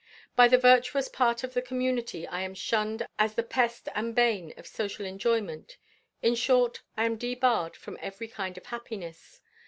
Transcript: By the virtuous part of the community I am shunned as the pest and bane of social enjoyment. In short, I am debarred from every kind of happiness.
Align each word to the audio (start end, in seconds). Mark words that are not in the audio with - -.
By 0.35 0.47
the 0.47 0.57
virtuous 0.57 1.07
part 1.09 1.43
of 1.43 1.53
the 1.53 1.61
community 1.61 2.25
I 2.27 2.41
am 2.41 2.55
shunned 2.55 3.05
as 3.19 3.35
the 3.35 3.43
pest 3.43 3.87
and 3.93 4.15
bane 4.15 4.51
of 4.57 4.65
social 4.65 5.05
enjoyment. 5.05 5.77
In 6.23 6.33
short, 6.33 6.81
I 6.97 7.05
am 7.05 7.17
debarred 7.17 7.75
from 7.77 7.99
every 8.01 8.27
kind 8.27 8.57
of 8.57 8.65
happiness. 8.65 9.41